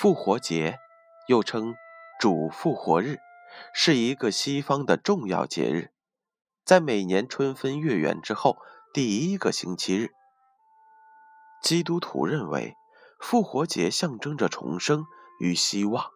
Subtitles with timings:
[0.00, 0.78] 复活节
[1.26, 1.74] 又称
[2.20, 3.18] 主复活日，
[3.74, 5.90] 是一个西方的重要节日，
[6.64, 8.58] 在每年春分月圆之后
[8.94, 10.10] 第一个星期日。
[11.64, 12.76] 基督徒认为，
[13.18, 15.04] 复活节象征着重生
[15.40, 16.12] 与希望。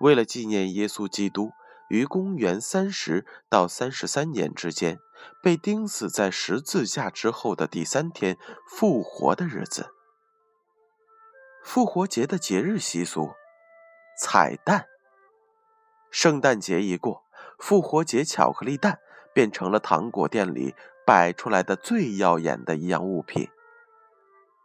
[0.00, 1.52] 为了纪念耶稣基督
[1.88, 4.98] 于公元三十到三十三年之间
[5.42, 8.36] 被钉死在十字架之后的第三天
[8.68, 9.93] 复活的日子。
[11.64, 13.32] 复活节的节日习俗，
[14.18, 14.86] 彩蛋。
[16.10, 17.24] 圣诞节一过，
[17.58, 19.00] 复活节巧克力蛋
[19.32, 20.74] 变成了糖果店里
[21.06, 23.48] 摆出来的最耀眼的一样物品。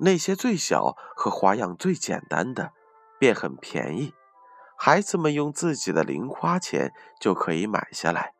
[0.00, 2.72] 那些最小和花样最简单的，
[3.20, 4.12] 便很便宜，
[4.76, 8.34] 孩子们用自己的零花钱就可以买下来。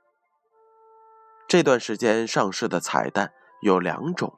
[1.46, 4.36] 这段时间上市的彩蛋有两种，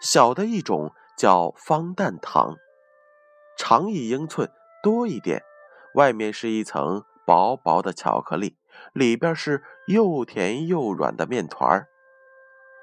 [0.00, 2.54] 小的一种叫方蛋糖。
[3.66, 5.42] 长一英寸多一点，
[5.94, 8.58] 外面是一层薄薄的巧克力，
[8.92, 11.88] 里边是又甜又软的面团儿，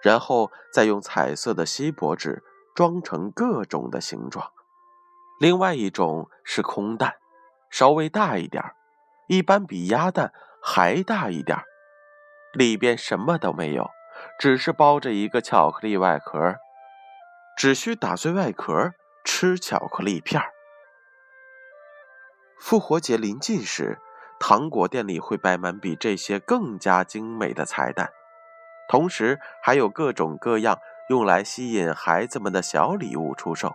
[0.02, 2.42] 然后再用彩色的锡箔纸
[2.74, 4.52] 装成各种的形状。
[5.40, 7.18] 另外一种是空蛋，
[7.70, 8.64] 稍微大一点
[9.28, 11.60] 一般比鸭蛋还大一点
[12.54, 13.88] 里边什么都没有，
[14.40, 16.56] 只是包着一个巧克力外壳，
[17.56, 18.94] 只需打碎外壳
[19.24, 20.50] 吃巧克力片儿。
[22.62, 24.00] 复活节临近时，
[24.40, 28.12] 糖果店里会摆满比这些更加精美的彩蛋，
[28.88, 30.78] 同时还有各种各样
[31.10, 33.74] 用来吸引孩子们的小礼物出售，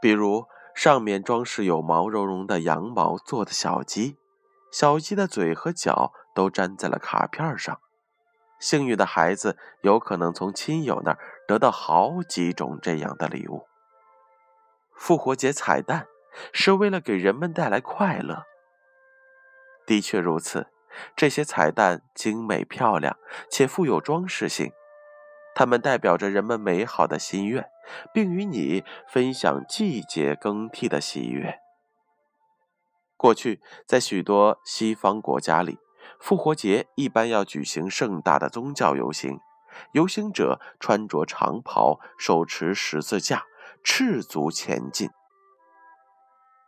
[0.00, 4.18] 比如上面装饰有毛茸茸的羊毛做的小鸡，
[4.70, 7.80] 小鸡的嘴和脚都粘在了卡片上，
[8.60, 11.18] 幸运的孩子有可能从亲友那儿
[11.48, 13.66] 得到好几种这样的礼物。
[14.94, 16.06] 复活节彩蛋。
[16.52, 18.44] 是为了给人们带来快乐。
[19.86, 20.66] 的确如此，
[21.14, 23.16] 这些彩蛋精美漂亮
[23.50, 24.72] 且富有装饰性，
[25.54, 27.68] 它们代表着人们美好的心愿，
[28.12, 31.60] 并与你分享季节更替的喜悦。
[33.16, 35.78] 过去，在许多西方国家里，
[36.20, 39.40] 复活节一般要举行盛大的宗教游行，
[39.92, 43.44] 游行者穿着长袍，手持十字架，
[43.82, 45.08] 赤足前进。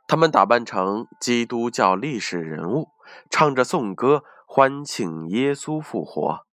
[0.08, 2.88] 他们打扮成基督教历史人物，
[3.28, 6.46] 唱着颂歌，欢庆耶稣复活。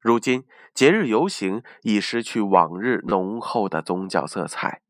[0.00, 4.80] 如今，节日游行已失去往日浓厚的宗教色彩，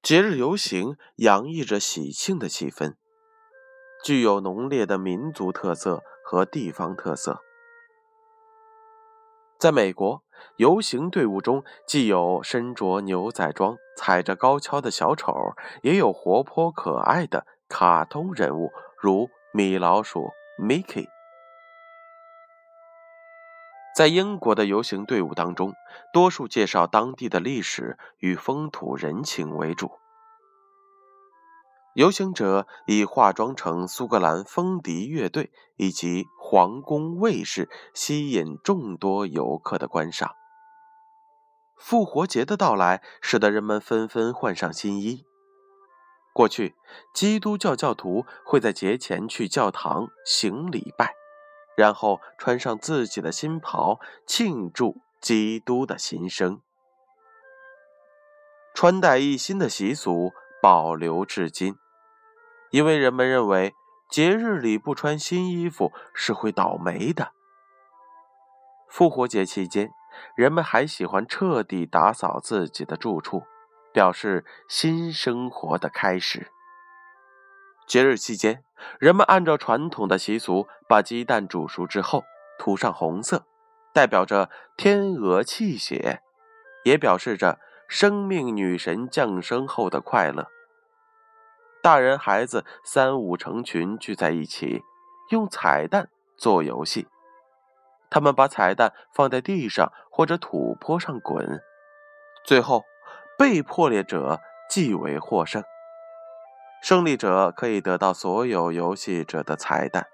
[0.00, 2.94] 节日游行洋溢着喜庆的气氛，
[4.02, 7.42] 具有浓烈的民族特色和地方特色。
[9.58, 10.24] 在美国，
[10.56, 15.34] 游行队伍中既有身着牛仔装、踩着高跷的小丑，
[15.82, 21.06] 也有活泼可爱的卡通人物，如米老鼠 Mickey。
[23.94, 25.74] 在英国的游行队伍当中，
[26.12, 29.92] 多数介绍当地的历史与风土人情为主。
[31.94, 40.34] 游行者以化妆成苏格兰风笛乐队以及皇宫卫士，吸引众多游客的观赏。
[41.76, 45.26] 复活节的到来，使得人们纷纷换上新衣。
[46.32, 46.74] 过去，
[47.12, 51.14] 基督教教徒会在节前去教堂行礼拜，
[51.76, 56.60] 然后穿上自己的新袍，庆祝基督的新生。
[58.74, 60.32] 穿戴一新的习俗
[60.62, 61.76] 保留至今。
[62.70, 63.74] 因为人们认为
[64.08, 67.32] 节日里不穿新衣服是会倒霉的。
[68.88, 69.90] 复活节期间，
[70.34, 73.42] 人们还喜欢彻底打扫自己的住处，
[73.92, 76.50] 表示新生活的开始。
[77.86, 78.64] 节日期间，
[78.98, 82.24] 人们按照传统的习俗，把鸡蛋煮熟之后
[82.58, 83.44] 涂上红色，
[83.92, 86.22] 代表着天鹅泣血，
[86.84, 87.58] 也表示着
[87.88, 90.48] 生命女神降生后的快乐。
[91.82, 94.82] 大人孩子三五成群聚在一起，
[95.30, 97.08] 用彩蛋做游戏。
[98.08, 101.60] 他们把彩蛋放在地上或者土坡上滚，
[102.44, 102.84] 最后
[103.42, 104.40] 被破裂者
[104.70, 105.64] 即为获胜。
[106.80, 110.06] 胜利者可以得到所有游戏者的彩蛋。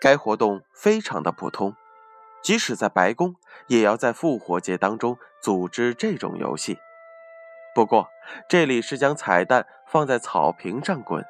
[0.00, 1.76] 该活动非常的普通，
[2.42, 3.36] 即使在白宫，
[3.68, 6.80] 也要在复活节当中组织这种游戏。
[7.76, 8.08] 不过，
[8.48, 11.24] 这里是将彩蛋放在草坪上滚。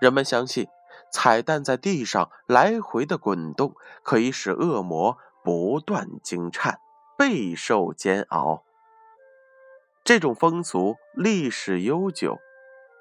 [0.00, 0.66] 人们相信，
[1.10, 6.78] 彩蛋在地上来回的滚动，可以使恶魔不断惊颤，
[7.18, 8.62] 备受煎熬。
[10.06, 12.38] 这种风俗历史悠久，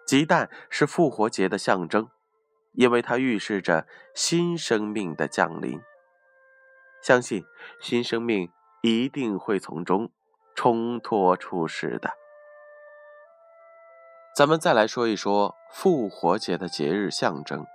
[0.07, 2.09] 鸡蛋是复活节的象征，
[2.73, 3.85] 因为它预示着
[4.15, 5.79] 新生命的降临。
[7.03, 7.45] 相信
[7.79, 10.09] 新生命一定会从中
[10.55, 12.09] 冲脱出世的。
[14.35, 17.67] 咱们再来说一说复活节的节日象征。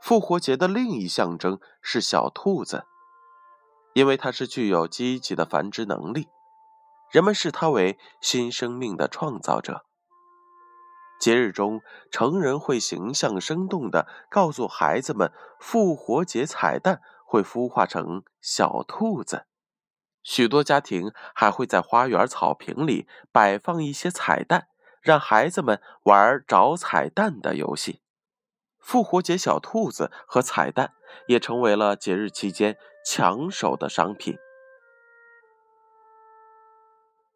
[0.00, 2.86] 复活节的另一象征是小兔子，
[3.92, 6.26] 因为它是具有积极的繁殖能力，
[7.10, 9.84] 人们视它为新生命的创造者。
[11.20, 19.46] 节日中，成人会形象生动地告诉孩子们，复活节彩蛋会孵化成小兔子。
[20.22, 24.68] 许多家庭还会在花园草坪里摆放一些彩蛋。
[25.00, 28.02] 让孩子们玩找彩蛋的游戏，
[28.78, 30.92] 复活节小兔子和彩蛋
[31.28, 32.76] 也成为了节日期间
[33.06, 34.36] 抢手的商品。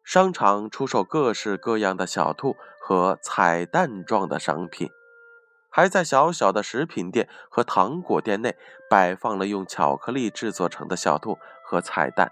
[0.03, 4.89] 商场出售各式各样的小兔和彩蛋状的商品，
[5.69, 8.55] 还在小小的食品店和糖果店内
[8.89, 12.31] 摆放了用巧克力制作成的小兔和彩蛋。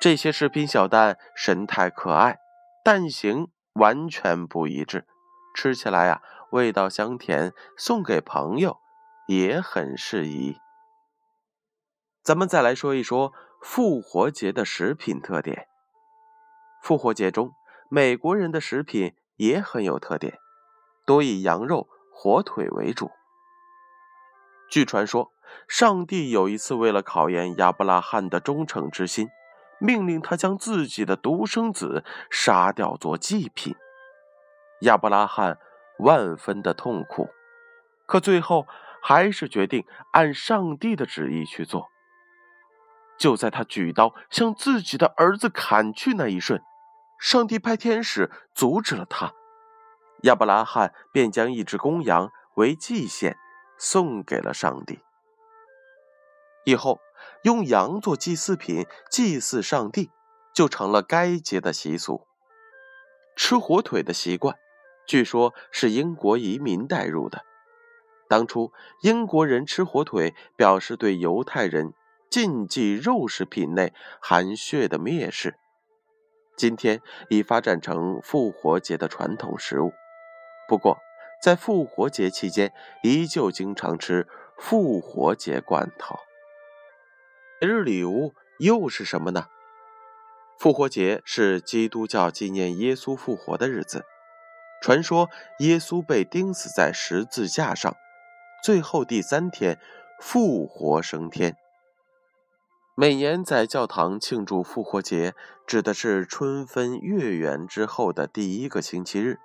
[0.00, 2.38] 这些食品小蛋神态可爱，
[2.84, 3.48] 蛋形。
[3.78, 5.06] 完全不一致，
[5.54, 8.78] 吃起来呀，味道香甜，送给朋友
[9.28, 10.56] 也很适宜。
[12.22, 15.68] 咱们再来说一说复活节的食品特点。
[16.86, 17.52] 复活节中，
[17.88, 20.38] 美国人的食品也很有特点，
[21.04, 23.10] 多以羊肉、火腿为主。
[24.70, 25.32] 据传说，
[25.66, 29.26] 上帝有一次为了考验亚伯拉罕的忠诚之心。
[29.80, 33.74] 命令他将自己的独生子杀掉做祭品。
[34.82, 35.58] 亚伯拉罕
[35.98, 37.28] 万分的痛苦，
[38.06, 38.68] 可最后
[39.02, 41.88] 还是决定按上帝的旨意去做。
[43.18, 46.62] 就在他举刀向自己的儿子砍去那一瞬，
[47.18, 49.32] 上帝派天使阻止了他。
[50.22, 53.36] 亚伯拉罕便将一只公羊为祭献
[53.78, 55.00] 送给了上帝。
[56.64, 57.00] 以后。
[57.42, 60.10] 用羊做祭祀品祭祀上帝，
[60.52, 62.26] 就成了该节的习俗。
[63.36, 64.56] 吃火腿的习惯，
[65.06, 67.44] 据说是英国移民带入的。
[68.28, 68.72] 当初
[69.02, 71.94] 英国人吃火腿，表示对犹太人
[72.28, 75.58] 禁忌肉食品内含血的蔑视。
[76.56, 79.92] 今天已发展成复活节的传统食物。
[80.66, 80.98] 不过，
[81.40, 82.72] 在复活节期间，
[83.02, 84.26] 依旧经常吃
[84.56, 86.18] 复活节罐头。
[87.60, 89.48] 节日礼物又是什么呢？
[90.58, 94.06] 复活节是基督教纪念耶稣复活的日子。
[94.80, 97.94] 传说耶稣被钉死在十字架上，
[98.62, 99.78] 最后第三天
[100.18, 101.56] 复活升天。
[102.98, 105.34] 每年在教堂庆祝复活节，
[105.66, 109.38] 指的是春分月圆之后的第一个星期日。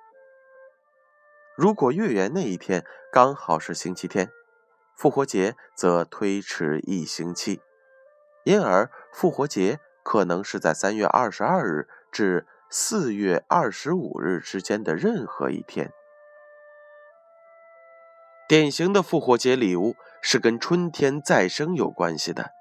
[1.57, 4.31] 如果月圆那一天刚好是星期天，
[4.95, 7.59] 复活节则推迟一星期。
[8.46, 15.91] 因而，复活节可能是在三月二十二日至四月二十五日之间的任何一天。
[18.48, 22.51] 典型的复活节礼物是跟春天再生有关系的，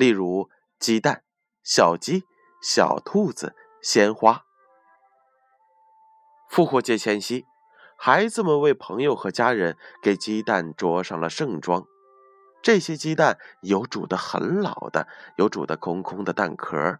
[0.00, 1.24] 例如鸡蛋、
[1.62, 2.24] 小鸡、
[2.62, 4.46] 小兔子、鲜花。
[6.48, 7.44] 复活节前夕，
[7.98, 11.84] 孩子们为朋友和家人给鸡蛋着上了盛装。
[12.62, 16.98] 这些鸡蛋有煮的很老的，有煮的空空的蛋壳。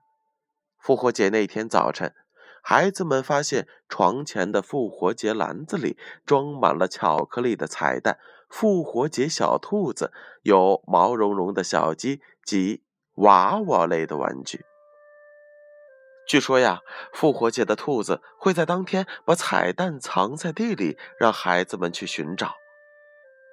[0.78, 2.14] 复活节那天早晨，
[2.62, 8.18] 孩子们发现床前的复活节篮子里装满了巧克力的彩蛋、
[8.50, 12.82] 复活节小兔子、有毛茸茸的小鸡及
[13.16, 14.64] 娃娃类的玩具。
[16.28, 16.80] 据说呀，
[17.12, 22.54] 复活节的兔子会在当天把彩蛋藏在地里，让孩子们去寻找。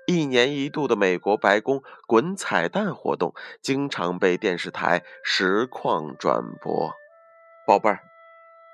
[0.06, 6.94] 一年一度的美国白宫滚彩蛋活动，经常被电视台实况转播。
[7.66, 8.00] 宝贝儿，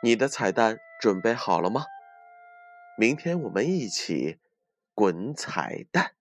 [0.04, 1.86] 你的彩蛋准备好了吗？
[3.00, 4.38] 明天我们一起
[4.94, 6.12] 滚彩蛋。